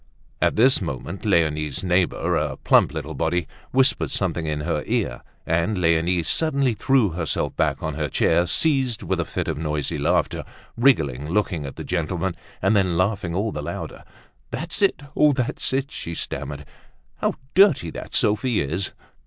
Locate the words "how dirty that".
17.17-18.15